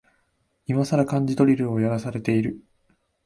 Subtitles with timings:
[0.65, 2.59] いまさら漢字ドリルをやらされてる